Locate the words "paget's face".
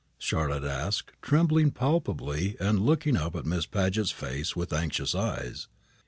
3.67-4.55